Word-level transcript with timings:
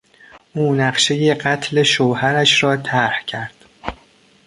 او 0.55 0.75
نقشهی 0.75 1.33
قتل 1.33 1.83
شوهرش 1.83 2.63
را 2.63 2.77
طرح 2.77 3.21
کرد. 3.27 3.65